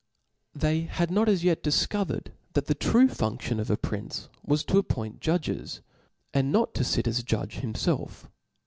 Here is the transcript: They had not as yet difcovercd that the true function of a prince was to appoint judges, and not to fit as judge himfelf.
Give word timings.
They 0.55 0.79
had 0.81 1.11
not 1.11 1.29
as 1.29 1.43
yet 1.43 1.61
difcovercd 1.61 2.31
that 2.53 2.65
the 2.65 2.73
true 2.73 3.07
function 3.07 3.59
of 3.59 3.69
a 3.69 3.77
prince 3.77 4.29
was 4.43 4.63
to 4.63 4.79
appoint 4.79 5.19
judges, 5.21 5.81
and 6.33 6.51
not 6.51 6.73
to 6.73 6.83
fit 6.83 7.05
as 7.07 7.21
judge 7.21 7.57
himfelf. 7.61 8.25